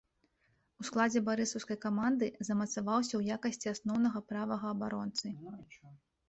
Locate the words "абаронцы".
4.79-5.27